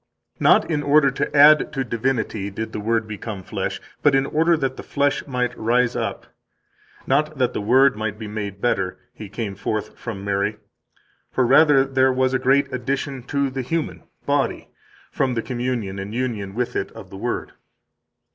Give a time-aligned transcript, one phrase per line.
[0.39, 4.57] "Not in order to add to divinity did the Word become flesh, but in order
[4.57, 6.25] that the flesh might rise up;
[7.05, 10.57] not that the Word might be made better, He came forth from Mary;
[11.31, 14.69] for rather was there a great addition to the human (body)
[15.11, 17.51] from the communion and union with it of the Word."